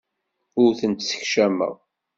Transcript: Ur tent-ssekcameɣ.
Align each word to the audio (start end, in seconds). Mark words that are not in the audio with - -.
Ur 0.61 0.71
tent-ssekcameɣ. 0.79 1.75